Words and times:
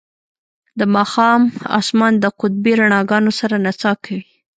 د 0.79 0.81
ماښام 0.95 1.41
اسمان 1.79 2.13
د 2.19 2.25
قطبي 2.39 2.73
رڼاګانو 2.81 3.31
سره 3.39 3.55
نڅا 3.65 3.91
کوي 4.03 4.23